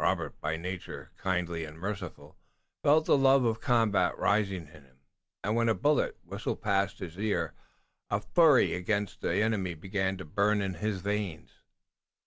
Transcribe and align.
Robert, 0.00 0.40
by 0.40 0.56
nature 0.56 1.10
kindly 1.18 1.66
and 1.66 1.76
merciful, 1.76 2.38
felt 2.82 3.04
the 3.04 3.18
love 3.18 3.44
of 3.44 3.60
combat 3.60 4.16
rising 4.16 4.62
in 4.68 4.68
him, 4.68 5.00
and 5.44 5.56
when 5.56 5.68
a 5.68 5.74
bullet 5.74 6.16
whistled 6.24 6.62
past 6.62 7.00
his 7.00 7.18
ear 7.18 7.52
a 8.08 8.18
fury 8.18 8.72
against 8.72 9.20
the 9.20 9.34
enemy 9.42 9.74
began 9.74 10.16
to 10.16 10.24
burn 10.24 10.62
in 10.62 10.72
his 10.72 11.00
veins. 11.02 11.50